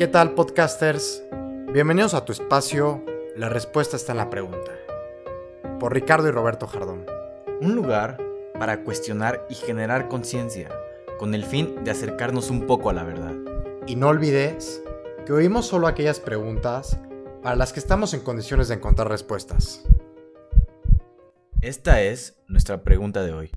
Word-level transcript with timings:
¿Qué 0.00 0.08
tal 0.08 0.32
podcasters? 0.32 1.22
Bienvenidos 1.74 2.14
a 2.14 2.24
tu 2.24 2.32
espacio 2.32 3.04
La 3.36 3.50
respuesta 3.50 3.96
está 3.96 4.12
en 4.12 4.16
la 4.16 4.30
pregunta. 4.30 4.72
Por 5.78 5.92
Ricardo 5.92 6.26
y 6.26 6.30
Roberto 6.30 6.66
Jardón. 6.66 7.04
Un 7.60 7.74
lugar 7.74 8.16
para 8.58 8.82
cuestionar 8.82 9.46
y 9.50 9.54
generar 9.56 10.08
conciencia, 10.08 10.70
con 11.18 11.34
el 11.34 11.44
fin 11.44 11.84
de 11.84 11.90
acercarnos 11.90 12.48
un 12.48 12.66
poco 12.66 12.88
a 12.88 12.94
la 12.94 13.04
verdad. 13.04 13.34
Y 13.86 13.96
no 13.96 14.08
olvides 14.08 14.82
que 15.26 15.34
oímos 15.34 15.66
solo 15.66 15.86
aquellas 15.86 16.18
preguntas 16.18 16.98
para 17.42 17.56
las 17.56 17.74
que 17.74 17.80
estamos 17.80 18.14
en 18.14 18.20
condiciones 18.20 18.68
de 18.68 18.76
encontrar 18.76 19.06
respuestas. 19.10 19.84
Esta 21.60 22.00
es 22.00 22.38
nuestra 22.48 22.84
pregunta 22.84 23.22
de 23.22 23.34
hoy. 23.34 23.50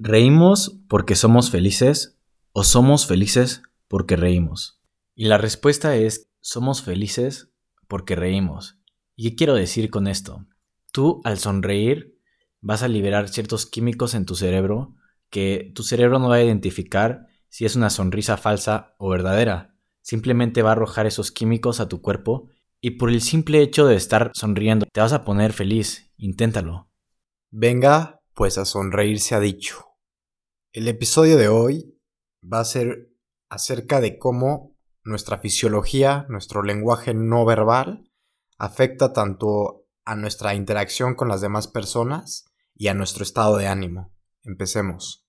¿Reímos 0.00 0.80
porque 0.88 1.14
somos 1.14 1.52
felices 1.52 2.18
o 2.50 2.64
somos 2.64 3.06
felices 3.06 3.62
porque 3.88 4.16
reímos? 4.16 4.80
Y 5.14 5.26
la 5.26 5.38
respuesta 5.38 5.96
es, 5.96 6.30
somos 6.40 6.82
felices 6.82 7.50
porque 7.88 8.16
reímos. 8.16 8.78
¿Y 9.14 9.30
qué 9.30 9.36
quiero 9.36 9.54
decir 9.54 9.90
con 9.90 10.06
esto? 10.06 10.46
Tú 10.92 11.20
al 11.24 11.38
sonreír 11.38 12.18
vas 12.60 12.82
a 12.82 12.88
liberar 12.88 13.28
ciertos 13.28 13.66
químicos 13.66 14.14
en 14.14 14.26
tu 14.26 14.34
cerebro 14.34 14.94
que 15.30 15.72
tu 15.74 15.82
cerebro 15.82 16.18
no 16.18 16.28
va 16.28 16.36
a 16.36 16.42
identificar 16.42 17.26
si 17.48 17.64
es 17.64 17.76
una 17.76 17.90
sonrisa 17.90 18.36
falsa 18.36 18.94
o 18.98 19.08
verdadera. 19.08 19.74
Simplemente 20.02 20.62
va 20.62 20.70
a 20.70 20.72
arrojar 20.72 21.06
esos 21.06 21.32
químicos 21.32 21.80
a 21.80 21.88
tu 21.88 22.00
cuerpo 22.00 22.48
y 22.80 22.92
por 22.92 23.10
el 23.10 23.20
simple 23.20 23.62
hecho 23.62 23.86
de 23.86 23.96
estar 23.96 24.30
sonriendo 24.34 24.86
te 24.92 25.00
vas 25.00 25.12
a 25.12 25.24
poner 25.24 25.52
feliz. 25.52 26.12
Inténtalo. 26.16 26.90
Venga, 27.50 28.20
pues 28.34 28.58
a 28.58 28.64
sonreír 28.64 29.20
se 29.20 29.34
ha 29.34 29.40
dicho. 29.40 29.84
El 30.72 30.88
episodio 30.88 31.36
de 31.36 31.48
hoy 31.48 31.98
va 32.42 32.60
a 32.60 32.64
ser 32.64 33.10
acerca 33.48 34.00
de 34.00 34.18
cómo 34.18 34.76
nuestra 35.04 35.38
fisiología, 35.38 36.26
nuestro 36.28 36.62
lenguaje 36.62 37.14
no 37.14 37.44
verbal, 37.44 38.10
afecta 38.58 39.12
tanto 39.12 39.86
a 40.04 40.16
nuestra 40.16 40.54
interacción 40.54 41.14
con 41.14 41.28
las 41.28 41.40
demás 41.40 41.68
personas 41.68 42.46
y 42.74 42.88
a 42.88 42.94
nuestro 42.94 43.22
estado 43.22 43.56
de 43.56 43.66
ánimo. 43.66 44.12
Empecemos. 44.42 45.26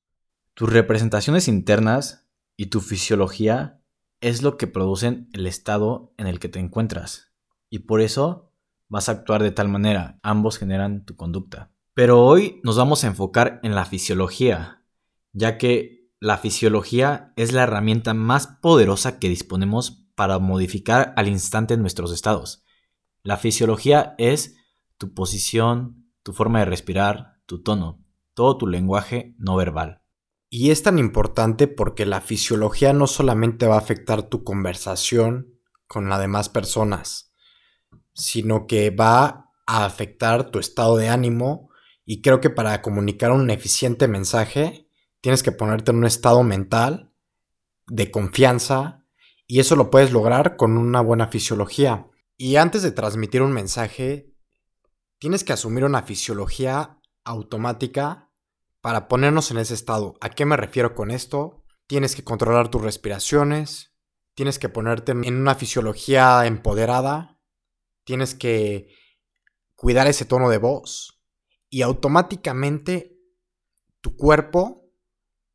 Tus 0.54 0.72
representaciones 0.72 1.48
internas 1.48 2.28
y 2.56 2.68
tu 2.68 2.82
fisiología 2.82 3.82
es 4.22 4.42
lo 4.42 4.58
que 4.58 4.68
producen 4.68 5.30
el 5.34 5.46
estado 5.46 6.14
en 6.18 6.28
el 6.28 6.40
que 6.40 6.50
te 6.50 6.59
encuentras 6.59 7.31
y 7.70 7.80
por 7.80 8.02
eso 8.02 8.52
vas 8.88 9.09
a 9.09 9.14
actuar 9.14 9.44
de 9.44 9.52
tal 9.52 9.70
manera. 9.70 10.20
Ambos 10.24 10.58
generan 10.58 11.06
tu 11.06 11.16
conducta. 11.16 11.72
Pero 11.94 12.24
hoy 12.24 12.62
nos 12.64 12.78
vamos 12.78 13.04
a 13.04 13.08
enfocar 13.08 13.59
en 13.64 13.76
la 13.76 13.86
fisiología, 13.86 14.84
ya 15.34 15.58
que 15.58 15.97
la 16.20 16.38
fisiología 16.38 17.32
es 17.36 17.54
la 17.54 17.64
herramienta 17.64 18.14
más 18.14 18.48
poderosa 18.48 19.20
que 19.20 19.30
disponemos 19.30 20.08
para 20.16 20.40
modificar 20.40 21.14
al 21.16 21.28
instante 21.28 21.78
nuestros 21.78 22.12
estados. 22.12 22.64
La 23.22 23.38
fisiología 23.38 24.16
es 24.18 24.56
tu 24.98 25.14
posición, 25.14 26.09
tu 26.24 26.34
forma 26.34 26.59
de 26.59 26.66
respirar, 26.66 27.40
tu 27.46 27.62
tono, 27.62 28.04
todo 28.34 28.58
tu 28.58 28.68
lenguaje 28.68 29.36
no 29.38 29.56
verbal. 29.56 30.02
Y 30.50 30.72
es 30.72 30.82
tan 30.82 30.98
importante 30.98 31.68
porque 31.68 32.06
la 32.06 32.22
fisiología 32.22 32.94
no 32.94 33.06
solamente 33.06 33.68
va 33.68 33.76
a 33.76 33.80
afectar 33.80 34.24
tu 34.24 34.44
conversación 34.44 35.59
con 35.88 36.09
las 36.09 36.20
demás 36.20 36.50
personas, 36.50 37.34
sino 38.14 38.66
que 38.66 38.90
va 38.90 39.52
a 39.68 39.86
afectar 39.86 40.50
tu 40.50 40.58
estado 40.58 40.98
de 40.98 41.09
ánimo 41.09 41.70
y 42.06 42.22
creo 42.22 42.40
que 42.40 42.50
para 42.50 42.81
comunicar 42.81 43.31
un 43.31 43.50
eficiente 43.50 44.08
mensaje 44.08 44.87
tienes 45.22 45.44
que 45.44 45.52
ponerte 45.52 45.92
en 45.92 45.98
un 45.98 46.06
estado 46.06 46.44
mental 46.44 47.14
de 47.88 48.12
confianza 48.12 49.06
y 49.46 49.59
eso 49.59 49.76
lo 49.76 49.90
puedes 49.90 50.12
lograr 50.12 50.58
con 50.58 50.78
una 50.78 51.02
buena 51.02 51.28
fisiología. 51.28 52.08
Y 52.36 52.58
antes 52.58 52.84
de 52.84 52.91
transmitir 52.91 53.41
un 53.41 53.53
mensaje, 53.53 54.34
tienes 55.19 55.44
que 55.44 55.53
asumir 55.53 55.86
una 55.86 56.03
fisiología 56.03 57.00
automática 57.24 58.31
para 58.81 59.08
ponernos 59.08 59.52
en 59.52 59.58
ese 59.58 59.74
estado. 59.74 60.16
¿A 60.22 60.30
qué 60.30 60.46
me 60.46 60.58
refiero 60.58 60.94
con 60.94 61.12
esto? 61.12 61.64
Tienes 61.88 62.16
que 62.16 62.24
controlar 62.24 62.70
tus 62.70 62.81
respiraciones, 62.81 63.94
tienes 64.36 64.59
que 64.59 64.70
ponerte 64.70 65.14
en 65.14 65.36
una 65.36 65.56
fisiología 65.56 66.46
empoderada, 66.46 67.40
tienes 68.03 68.36
que 68.36 68.94
cuidar 69.75 70.08
ese 70.08 70.25
tono 70.25 70.50
de 70.50 70.58
voz 70.58 71.22
y 71.70 71.81
automáticamente 71.81 73.18
tu 74.02 74.16
cuerpo 74.16 74.87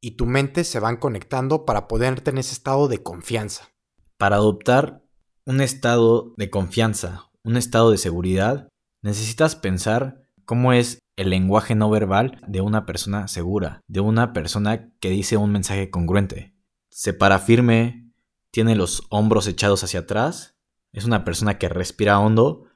y 0.02 0.16
tu 0.16 0.26
mente 0.26 0.64
se 0.64 0.80
van 0.80 0.98
conectando 0.98 1.64
para 1.64 1.88
ponerte 1.88 2.30
en 2.30 2.36
ese 2.36 2.52
estado 2.52 2.88
de 2.88 3.02
confianza. 3.02 3.70
Para 4.18 4.36
adoptar 4.36 5.02
un 5.46 5.62
estado 5.62 6.34
de 6.36 6.50
confianza, 6.50 7.30
un 7.42 7.56
estado 7.56 7.90
de 7.90 7.96
seguridad, 7.96 8.68
necesitas 9.00 9.56
pensar 9.56 10.28
cómo 10.44 10.74
es 10.74 10.98
el 11.16 11.30
lenguaje 11.30 11.74
no 11.74 11.88
verbal 11.88 12.42
de 12.46 12.60
una 12.60 12.84
persona 12.84 13.28
segura, 13.28 13.80
de 13.86 14.00
una 14.00 14.34
persona 14.34 14.92
que 15.00 15.08
dice 15.08 15.38
un 15.38 15.52
mensaje 15.52 15.88
congruente. 15.88 16.54
Se 16.90 17.14
para 17.14 17.38
firme, 17.38 18.12
tiene 18.50 18.76
los 18.76 19.06
hombros 19.08 19.46
echados 19.46 19.82
hacia 19.82 20.00
atrás 20.00 20.52
es 20.92 21.04
una 21.04 21.24
persona 21.24 21.58
que 21.58 21.68
respira 21.68 22.18
hondo 22.18 22.66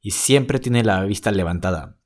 y 0.00 0.12
siempre 0.12 0.58
tiene 0.58 0.84
la 0.84 1.02
vista 1.04 1.30
levantada. 1.30 1.98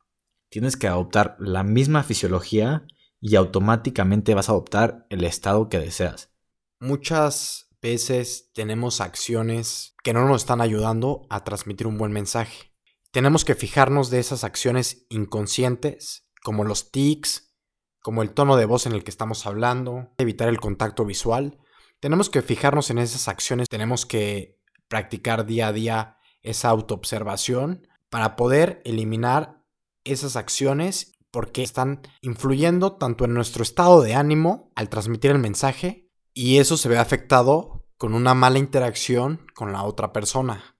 Tienes 0.48 0.76
que 0.76 0.86
adoptar 0.86 1.36
la 1.40 1.64
misma 1.64 2.04
fisiología 2.04 2.86
y 3.26 3.34
automáticamente 3.34 4.36
vas 4.36 4.48
a 4.48 4.52
adoptar 4.52 5.04
el 5.10 5.24
estado 5.24 5.68
que 5.68 5.80
deseas. 5.80 6.30
Muchas 6.78 7.68
veces 7.82 8.52
tenemos 8.54 9.00
acciones 9.00 9.96
que 10.04 10.12
no 10.12 10.28
nos 10.28 10.42
están 10.42 10.60
ayudando 10.60 11.26
a 11.28 11.42
transmitir 11.42 11.88
un 11.88 11.98
buen 11.98 12.12
mensaje. 12.12 12.70
Tenemos 13.10 13.44
que 13.44 13.56
fijarnos 13.56 14.10
de 14.10 14.20
esas 14.20 14.44
acciones 14.44 15.06
inconscientes, 15.08 16.28
como 16.44 16.62
los 16.62 16.92
tics, 16.92 17.52
como 18.00 18.22
el 18.22 18.30
tono 18.30 18.56
de 18.56 18.64
voz 18.64 18.86
en 18.86 18.92
el 18.92 19.02
que 19.02 19.10
estamos 19.10 19.44
hablando, 19.44 20.14
evitar 20.18 20.46
el 20.48 20.60
contacto 20.60 21.04
visual. 21.04 21.58
Tenemos 21.98 22.30
que 22.30 22.42
fijarnos 22.42 22.90
en 22.90 22.98
esas 22.98 23.26
acciones, 23.26 23.68
tenemos 23.68 24.06
que 24.06 24.60
practicar 24.86 25.46
día 25.46 25.66
a 25.66 25.72
día 25.72 26.18
esa 26.42 26.68
autoobservación 26.68 27.88
para 28.08 28.36
poder 28.36 28.82
eliminar 28.84 29.64
esas 30.04 30.36
acciones 30.36 31.15
porque 31.36 31.62
están 31.62 32.00
influyendo 32.22 32.96
tanto 32.96 33.26
en 33.26 33.34
nuestro 33.34 33.62
estado 33.62 34.00
de 34.00 34.14
ánimo 34.14 34.72
al 34.74 34.88
transmitir 34.88 35.32
el 35.32 35.38
mensaje 35.38 36.10
y 36.32 36.56
eso 36.56 36.78
se 36.78 36.88
ve 36.88 36.96
afectado 36.96 37.86
con 37.98 38.14
una 38.14 38.32
mala 38.32 38.58
interacción 38.58 39.46
con 39.54 39.70
la 39.70 39.82
otra 39.82 40.14
persona. 40.14 40.78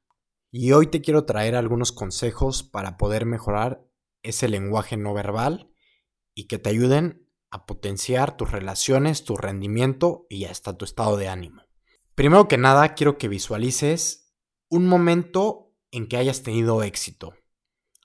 Y 0.50 0.72
hoy 0.72 0.86
te 0.86 1.02
quiero 1.02 1.26
traer 1.26 1.56
algunos 1.56 1.92
consejos 1.92 2.62
para 2.62 2.96
poder 2.96 3.26
mejorar 3.26 3.86
ese 4.22 4.48
lenguaje 4.48 4.96
no 4.96 5.12
verbal 5.12 5.74
y 6.34 6.46
que 6.46 6.58
te 6.58 6.70
ayuden 6.70 7.28
a 7.50 7.66
potenciar 7.66 8.38
tus 8.38 8.50
relaciones, 8.50 9.24
tu 9.24 9.36
rendimiento 9.36 10.24
y 10.30 10.46
hasta 10.46 10.74
tu 10.74 10.86
estado 10.86 11.18
de 11.18 11.28
ánimo. 11.28 11.64
Primero 12.14 12.48
que 12.48 12.56
nada, 12.56 12.94
quiero 12.94 13.18
que 13.18 13.28
visualices 13.28 14.34
un 14.70 14.86
momento 14.86 15.74
en 15.90 16.08
que 16.08 16.16
hayas 16.16 16.42
tenido 16.42 16.82
éxito. 16.82 17.34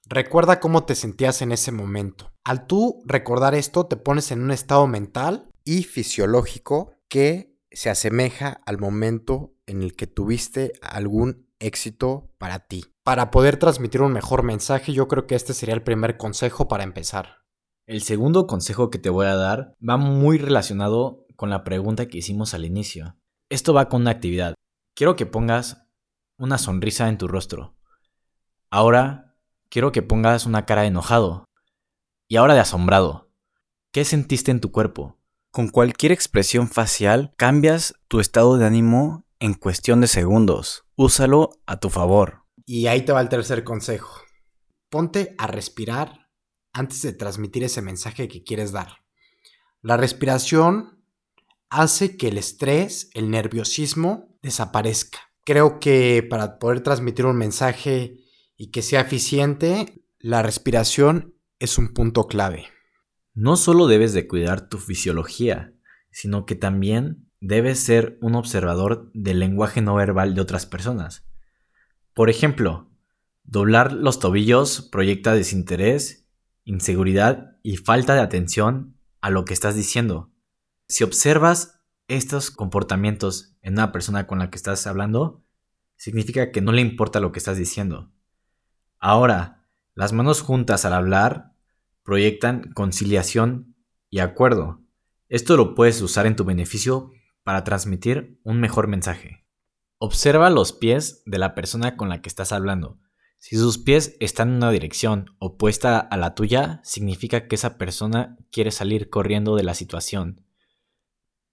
Recuerda 0.05 0.59
cómo 0.59 0.83
te 0.83 0.95
sentías 0.95 1.41
en 1.41 1.53
ese 1.53 1.71
momento. 1.71 2.30
Al 2.43 2.65
tú 2.65 3.03
recordar 3.05 3.53
esto, 3.55 3.85
te 3.85 3.97
pones 3.97 4.31
en 4.31 4.41
un 4.41 4.51
estado 4.51 4.87
mental 4.87 5.49
y 5.63 5.83
fisiológico 5.83 6.93
que 7.07 7.55
se 7.71 7.89
asemeja 7.89 8.61
al 8.65 8.79
momento 8.79 9.53
en 9.65 9.83
el 9.83 9.95
que 9.95 10.07
tuviste 10.07 10.73
algún 10.81 11.47
éxito 11.59 12.33
para 12.37 12.59
ti. 12.59 12.85
Para 13.03 13.31
poder 13.31 13.57
transmitir 13.57 14.01
un 14.01 14.11
mejor 14.11 14.43
mensaje, 14.43 14.93
yo 14.93 15.07
creo 15.07 15.27
que 15.27 15.35
este 15.35 15.53
sería 15.53 15.75
el 15.75 15.83
primer 15.83 16.17
consejo 16.17 16.67
para 16.67 16.83
empezar. 16.83 17.37
El 17.85 18.01
segundo 18.01 18.47
consejo 18.47 18.89
que 18.89 18.99
te 18.99 19.09
voy 19.09 19.27
a 19.27 19.35
dar 19.35 19.75
va 19.87 19.97
muy 19.97 20.37
relacionado 20.37 21.25
con 21.35 21.49
la 21.49 21.63
pregunta 21.63 22.07
que 22.07 22.17
hicimos 22.17 22.53
al 22.53 22.65
inicio. 22.65 23.17
Esto 23.49 23.73
va 23.73 23.89
con 23.89 24.01
una 24.01 24.11
actividad. 24.11 24.55
Quiero 24.95 25.15
que 25.15 25.25
pongas 25.25 25.87
una 26.37 26.57
sonrisa 26.57 27.09
en 27.09 27.17
tu 27.17 27.27
rostro. 27.27 27.75
Ahora 28.69 29.35
quiero 29.69 29.91
que 29.91 30.01
pongas 30.01 30.45
una 30.45 30.65
cara 30.65 30.85
enojado. 30.85 31.45
Y 32.31 32.37
ahora 32.37 32.53
de 32.53 32.61
asombrado. 32.61 33.29
¿Qué 33.91 34.05
sentiste 34.05 34.51
en 34.51 34.61
tu 34.61 34.71
cuerpo? 34.71 35.19
Con 35.51 35.67
cualquier 35.67 36.13
expresión 36.13 36.69
facial 36.69 37.33
cambias 37.35 37.93
tu 38.07 38.21
estado 38.21 38.57
de 38.57 38.65
ánimo 38.65 39.25
en 39.41 39.53
cuestión 39.53 39.99
de 39.99 40.07
segundos. 40.07 40.85
Úsalo 40.95 41.49
a 41.65 41.81
tu 41.81 41.89
favor. 41.89 42.45
Y 42.65 42.87
ahí 42.87 43.01
te 43.01 43.11
va 43.11 43.19
el 43.19 43.27
tercer 43.27 43.65
consejo. 43.65 44.21
Ponte 44.89 45.35
a 45.37 45.47
respirar 45.47 46.29
antes 46.71 47.01
de 47.01 47.11
transmitir 47.11 47.65
ese 47.65 47.81
mensaje 47.81 48.29
que 48.29 48.45
quieres 48.45 48.71
dar. 48.71 48.99
La 49.81 49.97
respiración 49.97 51.03
hace 51.69 52.15
que 52.15 52.29
el 52.29 52.37
estrés, 52.37 53.09
el 53.13 53.29
nerviosismo 53.29 54.37
desaparezca. 54.41 55.19
Creo 55.43 55.81
que 55.81 56.25
para 56.29 56.59
poder 56.59 56.79
transmitir 56.79 57.25
un 57.25 57.35
mensaje 57.35 58.23
y 58.55 58.71
que 58.71 58.83
sea 58.83 59.01
eficiente, 59.01 60.05
la 60.17 60.41
respiración 60.43 61.35
es 61.61 61.77
un 61.77 61.93
punto 61.93 62.27
clave. 62.27 62.65
No 63.35 63.55
solo 63.55 63.85
debes 63.85 64.13
de 64.13 64.27
cuidar 64.27 64.67
tu 64.67 64.79
fisiología, 64.79 65.75
sino 66.09 66.47
que 66.47 66.55
también 66.55 67.29
debes 67.39 67.79
ser 67.79 68.17
un 68.19 68.33
observador 68.33 69.11
del 69.13 69.39
lenguaje 69.39 69.79
no 69.83 69.93
verbal 69.93 70.33
de 70.33 70.41
otras 70.41 70.65
personas. 70.65 71.23
Por 72.15 72.31
ejemplo, 72.31 72.89
doblar 73.43 73.93
los 73.93 74.17
tobillos 74.17 74.81
proyecta 74.91 75.35
desinterés, 75.35 76.27
inseguridad 76.63 77.57
y 77.61 77.77
falta 77.77 78.15
de 78.15 78.21
atención 78.21 78.97
a 79.21 79.29
lo 79.29 79.45
que 79.45 79.53
estás 79.53 79.75
diciendo. 79.75 80.31
Si 80.87 81.03
observas 81.03 81.79
estos 82.07 82.49
comportamientos 82.49 83.55
en 83.61 83.73
una 83.73 83.91
persona 83.91 84.25
con 84.25 84.39
la 84.39 84.49
que 84.49 84.57
estás 84.57 84.87
hablando, 84.87 85.45
significa 85.95 86.51
que 86.51 86.61
no 86.61 86.71
le 86.71 86.81
importa 86.81 87.19
lo 87.19 87.31
que 87.31 87.37
estás 87.37 87.57
diciendo. 87.57 88.11
Ahora, 88.97 89.60
las 89.93 90.13
manos 90.13 90.41
juntas 90.41 90.85
al 90.85 90.93
hablar 90.93 91.53
proyectan 92.03 92.71
conciliación 92.73 93.75
y 94.09 94.19
acuerdo. 94.19 94.81
Esto 95.27 95.57
lo 95.57 95.75
puedes 95.75 96.01
usar 96.01 96.25
en 96.25 96.35
tu 96.35 96.43
beneficio 96.43 97.11
para 97.43 97.63
transmitir 97.63 98.39
un 98.43 98.59
mejor 98.59 98.87
mensaje. 98.87 99.45
Observa 99.97 100.49
los 100.49 100.73
pies 100.73 101.23
de 101.25 101.37
la 101.37 101.53
persona 101.53 101.95
con 101.95 102.09
la 102.09 102.21
que 102.21 102.29
estás 102.29 102.51
hablando. 102.51 102.99
Si 103.37 103.55
sus 103.55 103.77
pies 103.77 104.17
están 104.19 104.49
en 104.49 104.55
una 104.55 104.71
dirección 104.71 105.35
opuesta 105.39 105.99
a 105.99 106.17
la 106.17 106.35
tuya, 106.35 106.79
significa 106.83 107.47
que 107.47 107.55
esa 107.55 107.77
persona 107.77 108.37
quiere 108.51 108.71
salir 108.71 109.09
corriendo 109.09 109.55
de 109.55 109.63
la 109.63 109.73
situación. 109.73 110.45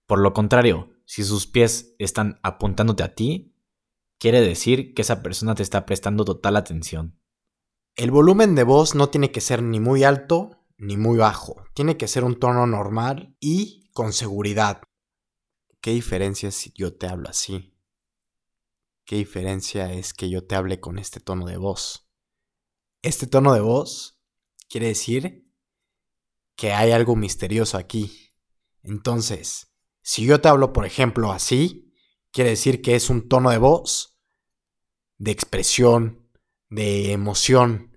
Por 0.07 0.21
lo 0.21 0.33
contrario, 0.33 0.91
si 1.05 1.25
sus 1.25 1.47
pies 1.47 1.95
están 1.99 2.41
apuntándote 2.43 3.03
a 3.03 3.15
ti, 3.15 3.55
quiere 4.19 4.41
decir 4.41 4.95
que 4.95 5.03
esa 5.03 5.23
persona 5.23 5.55
te 5.55 5.63
está 5.63 5.87
prestando 5.87 6.25
total 6.25 6.57
atención. 6.57 7.19
El 7.99 8.13
volumen 8.13 8.55
de 8.55 8.63
voz 8.63 8.95
no 8.95 9.11
tiene 9.11 9.33
que 9.33 9.41
ser 9.41 9.61
ni 9.61 9.81
muy 9.81 10.05
alto 10.05 10.65
ni 10.77 10.97
muy 10.97 11.19
bajo, 11.19 11.65
tiene 11.75 11.97
que 11.97 12.07
ser 12.07 12.23
un 12.23 12.39
tono 12.39 12.65
normal 12.65 13.35
y 13.41 13.91
con 13.93 14.13
seguridad. 14.13 14.83
¿Qué 15.81 15.91
diferencia 15.91 16.53
si 16.53 16.73
yo 16.77 16.97
te 16.97 17.09
hablo 17.09 17.29
así? 17.29 17.77
¿Qué 19.05 19.17
diferencia 19.17 19.93
es 19.93 20.15
que 20.15 20.31
yo 20.31 20.47
te 20.47 20.55
hable 20.55 20.79
con 20.79 21.01
este 21.01 21.19
tono 21.19 21.47
de 21.47 21.57
voz? 21.57 22.09
Este 23.03 23.27
tono 23.27 23.53
de 23.53 23.63
voz 23.63 24.21
quiere 24.69 24.87
decir 24.87 25.51
que 26.55 26.75
hay 26.75 26.93
algo 26.93 27.17
misterioso 27.17 27.79
aquí. 27.79 28.33
Entonces, 28.85 29.73
si 30.03 30.25
yo 30.25 30.41
te 30.41 30.47
hablo, 30.47 30.73
por 30.73 30.87
ejemplo, 30.87 31.33
así, 31.33 31.93
quiere 32.31 32.51
decir 32.51 32.81
que 32.81 32.95
es 32.95 33.11
un 33.11 33.29
tono 33.29 33.51
de 33.51 33.59
voz, 33.59 34.17
de 35.17 35.33
expresión, 35.33 36.31
de 36.71 37.11
emoción. 37.11 37.88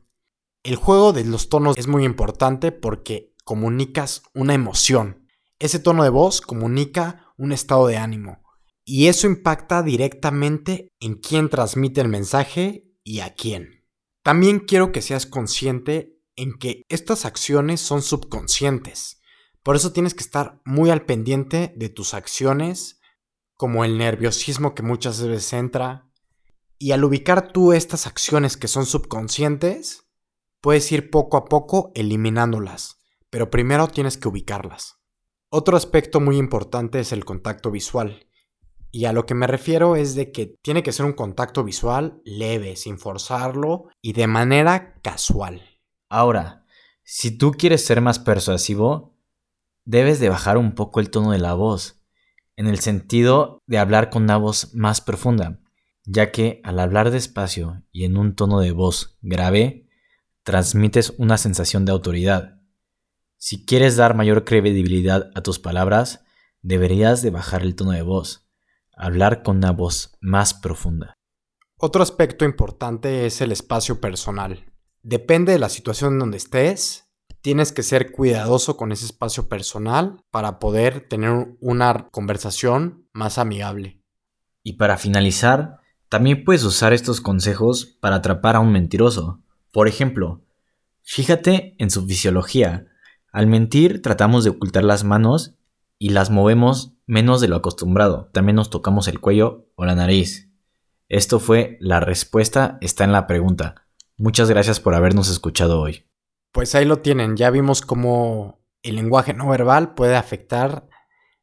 El 0.63 0.75
juego 0.75 1.11
de 1.11 1.25
los 1.25 1.49
tonos 1.49 1.75
es 1.77 1.87
muy 1.87 2.05
importante 2.05 2.71
porque 2.71 3.33
comunicas 3.43 4.21
una 4.35 4.53
emoción. 4.53 5.27
Ese 5.57 5.79
tono 5.79 6.03
de 6.03 6.09
voz 6.09 6.41
comunica 6.41 7.33
un 7.35 7.51
estado 7.51 7.87
de 7.87 7.97
ánimo. 7.97 8.43
Y 8.85 9.07
eso 9.07 9.25
impacta 9.25 9.81
directamente 9.81 10.89
en 10.99 11.15
quién 11.15 11.49
transmite 11.49 12.01
el 12.01 12.09
mensaje 12.09 12.91
y 13.03 13.21
a 13.21 13.33
quién. 13.33 13.85
También 14.23 14.59
quiero 14.59 14.91
que 14.91 15.01
seas 15.01 15.25
consciente 15.25 16.19
en 16.35 16.53
que 16.59 16.83
estas 16.89 17.25
acciones 17.25 17.81
son 17.81 18.03
subconscientes. 18.03 19.19
Por 19.63 19.75
eso 19.75 19.93
tienes 19.93 20.13
que 20.13 20.23
estar 20.23 20.61
muy 20.63 20.91
al 20.91 21.05
pendiente 21.05 21.73
de 21.75 21.89
tus 21.89 22.13
acciones, 22.13 22.99
como 23.55 23.83
el 23.83 23.97
nerviosismo 23.97 24.75
que 24.75 24.83
muchas 24.83 25.21
veces 25.21 25.53
entra. 25.53 26.07
Y 26.77 26.91
al 26.91 27.03
ubicar 27.03 27.51
tú 27.51 27.73
estas 27.73 28.05
acciones 28.05 28.57
que 28.57 28.67
son 28.67 28.85
subconscientes, 28.85 30.10
puedes 30.61 30.91
ir 30.91 31.09
poco 31.09 31.37
a 31.37 31.45
poco 31.45 31.91
eliminándolas, 31.95 32.99
pero 33.29 33.49
primero 33.49 33.87
tienes 33.87 34.17
que 34.17 34.27
ubicarlas. 34.27 34.99
Otro 35.49 35.75
aspecto 35.75 36.21
muy 36.21 36.37
importante 36.37 36.99
es 36.99 37.11
el 37.11 37.25
contacto 37.25 37.71
visual. 37.71 38.27
Y 38.91 39.05
a 39.05 39.13
lo 39.13 39.25
que 39.25 39.33
me 39.33 39.47
refiero 39.47 39.95
es 39.95 40.15
de 40.15 40.31
que 40.31 40.57
tiene 40.61 40.83
que 40.83 40.91
ser 40.91 41.05
un 41.05 41.13
contacto 41.13 41.63
visual 41.63 42.21
leve, 42.23 42.75
sin 42.75 42.99
forzarlo 42.99 43.87
y 44.01 44.13
de 44.13 44.27
manera 44.27 44.95
casual. 45.01 45.61
Ahora, 46.09 46.65
si 47.03 47.37
tú 47.37 47.51
quieres 47.51 47.85
ser 47.85 48.01
más 48.01 48.19
persuasivo, 48.19 49.17
debes 49.85 50.19
de 50.19 50.29
bajar 50.29 50.57
un 50.57 50.75
poco 50.75 50.99
el 50.99 51.09
tono 51.09 51.31
de 51.31 51.39
la 51.39 51.53
voz, 51.53 52.01
en 52.55 52.67
el 52.67 52.79
sentido 52.79 53.61
de 53.65 53.77
hablar 53.77 54.09
con 54.09 54.23
una 54.23 54.37
voz 54.37 54.73
más 54.75 55.01
profunda, 55.01 55.59
ya 56.05 56.31
que 56.31 56.61
al 56.63 56.79
hablar 56.79 57.11
despacio 57.11 57.83
y 57.91 58.05
en 58.05 58.17
un 58.17 58.35
tono 58.35 58.59
de 58.59 58.71
voz 58.71 59.17
grave, 59.21 59.80
transmites 60.43 61.13
una 61.17 61.37
sensación 61.37 61.85
de 61.85 61.91
autoridad. 61.91 62.59
Si 63.37 63.65
quieres 63.65 63.95
dar 63.95 64.15
mayor 64.15 64.45
credibilidad 64.45 65.31
a 65.35 65.41
tus 65.41 65.59
palabras, 65.59 66.23
deberías 66.61 67.21
de 67.21 67.31
bajar 67.31 67.63
el 67.63 67.75
tono 67.75 67.91
de 67.91 68.01
voz, 68.01 68.47
hablar 68.95 69.43
con 69.43 69.57
una 69.57 69.71
voz 69.71 70.17
más 70.21 70.53
profunda. 70.53 71.17
Otro 71.77 72.03
aspecto 72.03 72.45
importante 72.45 73.25
es 73.25 73.41
el 73.41 73.51
espacio 73.51 73.99
personal. 73.99 74.71
Depende 75.01 75.53
de 75.53 75.59
la 75.59 75.69
situación 75.69 76.13
en 76.13 76.19
donde 76.19 76.37
estés, 76.37 77.11
tienes 77.41 77.71
que 77.71 77.81
ser 77.81 78.11
cuidadoso 78.11 78.77
con 78.77 78.91
ese 78.91 79.05
espacio 79.05 79.49
personal 79.49 80.23
para 80.29 80.59
poder 80.59 81.07
tener 81.07 81.55
una 81.59 82.09
conversación 82.11 83.07
más 83.13 83.39
amigable. 83.39 84.03
Y 84.63 84.73
para 84.73 84.97
finalizar, 84.97 85.79
también 86.07 86.43
puedes 86.43 86.63
usar 86.63 86.93
estos 86.93 87.19
consejos 87.19 87.85
para 87.99 88.17
atrapar 88.17 88.55
a 88.55 88.59
un 88.59 88.71
mentiroso. 88.71 89.41
Por 89.71 89.87
ejemplo, 89.87 90.41
fíjate 91.01 91.75
en 91.77 91.89
su 91.89 92.05
fisiología. 92.05 92.87
Al 93.31 93.47
mentir 93.47 94.01
tratamos 94.01 94.43
de 94.43 94.49
ocultar 94.49 94.83
las 94.83 95.03
manos 95.03 95.55
y 95.97 96.09
las 96.09 96.29
movemos 96.29 96.93
menos 97.05 97.41
de 97.41 97.47
lo 97.47 97.55
acostumbrado. 97.55 98.29
También 98.33 98.55
nos 98.55 98.69
tocamos 98.69 99.07
el 99.07 99.19
cuello 99.19 99.69
o 99.75 99.85
la 99.85 99.95
nariz. 99.95 100.49
Esto 101.09 101.39
fue 101.39 101.77
la 101.79 101.99
respuesta, 101.99 102.77
está 102.81 103.03
en 103.03 103.11
la 103.11 103.27
pregunta. 103.27 103.87
Muchas 104.17 104.49
gracias 104.49 104.79
por 104.79 104.95
habernos 104.95 105.29
escuchado 105.29 105.81
hoy. 105.81 106.05
Pues 106.51 106.75
ahí 106.75 106.85
lo 106.85 106.99
tienen, 106.99 107.37
ya 107.37 107.49
vimos 107.49 107.81
cómo 107.81 108.61
el 108.83 108.95
lenguaje 108.95 109.33
no 109.33 109.49
verbal 109.49 109.93
puede 109.93 110.15
afectar 110.15 110.87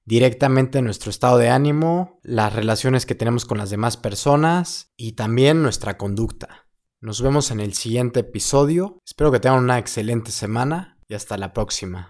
directamente 0.04 0.80
nuestro 0.80 1.10
estado 1.10 1.38
de 1.38 1.50
ánimo, 1.50 2.18
las 2.22 2.54
relaciones 2.54 3.04
que 3.04 3.14
tenemos 3.14 3.44
con 3.44 3.58
las 3.58 3.70
demás 3.70 3.96
personas 3.96 4.92
y 4.96 5.12
también 5.12 5.62
nuestra 5.62 5.98
conducta. 5.98 6.67
Nos 7.00 7.22
vemos 7.22 7.52
en 7.52 7.60
el 7.60 7.74
siguiente 7.74 8.20
episodio. 8.20 9.00
Espero 9.06 9.30
que 9.30 9.38
tengan 9.38 9.62
una 9.62 9.78
excelente 9.78 10.32
semana 10.32 10.98
y 11.06 11.14
hasta 11.14 11.38
la 11.38 11.52
próxima. 11.52 12.06